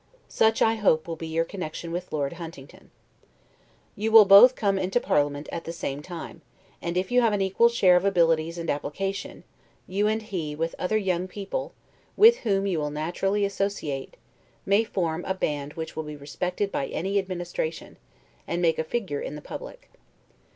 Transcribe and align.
Such, 0.29 0.63
I 0.63 0.77
hope, 0.77 1.07
will 1.07 1.15
be 1.15 1.27
your 1.27 1.45
connection 1.45 1.91
with 1.91 2.11
Lord 2.11 2.33
Huntingdon. 2.33 2.89
You 3.95 4.11
will 4.11 4.25
both 4.25 4.55
come 4.55 4.79
into 4.79 4.99
parliament 4.99 5.47
at 5.51 5.65
the 5.65 5.71
same 5.71 6.01
time; 6.01 6.41
and 6.81 6.97
if 6.97 7.11
you 7.11 7.21
have 7.21 7.33
an 7.33 7.41
equal 7.41 7.69
share 7.69 7.95
of 7.95 8.03
abilities 8.03 8.57
and 8.57 8.67
application, 8.67 9.43
you 9.85 10.07
and 10.07 10.23
he, 10.23 10.55
with 10.55 10.73
other 10.79 10.97
young 10.97 11.27
people, 11.27 11.73
with 12.17 12.37
whom 12.37 12.65
you 12.65 12.79
will 12.79 12.89
naturally 12.89 13.45
associate, 13.45 14.17
may 14.65 14.83
form 14.83 15.23
a 15.25 15.35
band 15.35 15.73
which 15.73 15.95
will 15.95 16.01
be 16.03 16.15
respected 16.15 16.71
by 16.71 16.87
any 16.87 17.19
administration, 17.19 17.97
and 18.47 18.59
make 18.59 18.79
a 18.79 18.83
figure 18.83 19.21
in 19.21 19.35
the 19.35 19.39
public. 19.39 19.87